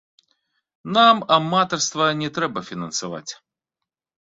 [0.95, 3.31] Нам аматарства не трэба фінансаваць.